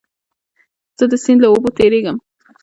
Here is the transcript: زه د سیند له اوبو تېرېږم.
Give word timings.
زه 0.97 1.05
د 1.11 1.13
سیند 1.23 1.39
له 1.41 1.47
اوبو 1.51 1.69
تېرېږم. 1.77 2.17